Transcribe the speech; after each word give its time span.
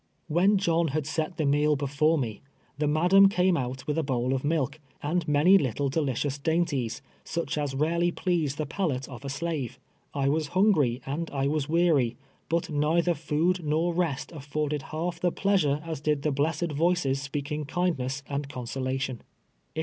When 0.27 0.57
John 0.57 0.87
had 0.87 1.05
set 1.05 1.37
the 1.37 1.45
meal 1.45 1.75
before 1.75 2.17
me, 2.17 2.41
the 2.75 2.87
madam 2.87 3.29
came 3.29 3.55
out 3.55 3.85
with 3.85 3.99
a 3.99 4.03
bowl 4.03 4.33
of 4.33 4.43
milk, 4.43 4.79
and 5.03 5.27
many 5.27 5.59
little 5.59 5.89
deli 5.89 6.15
cious 6.15 6.39
dainties, 6.39 7.03
such 7.23 7.55
as 7.55 7.75
rarely 7.75 8.09
please 8.09 8.55
the 8.55 8.65
palate 8.65 9.07
of 9.07 9.23
a 9.23 9.29
slave. 9.29 9.77
I 10.15 10.27
was 10.27 10.47
hungry, 10.57 11.03
and 11.05 11.29
I 11.29 11.45
was 11.47 11.69
weary, 11.69 12.15
but 12.49 12.71
neither 12.71 13.13
food 13.13 13.63
nor 13.63 13.93
rest 13.93 14.31
afibrded 14.33 14.81
half 14.89 15.19
the 15.19 15.31
pleasure 15.31 15.83
as 15.85 16.01
did 16.01 16.23
the 16.23 16.31
blessed 16.31 16.71
voices 16.71 17.21
speaking 17.21 17.65
kindness 17.65 18.23
and 18.27 18.49
consolation. 18.49 19.17
It 19.17 19.19
FOOD 19.19 19.23
AKD 19.23 19.77
REST. 19.77 19.79